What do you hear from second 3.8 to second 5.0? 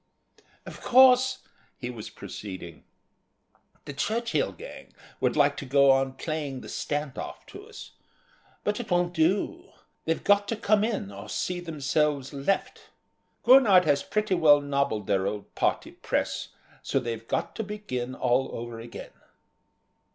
"the Churchill gang